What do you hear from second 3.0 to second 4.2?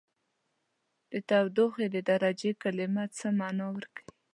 څه معنا ورکوي؟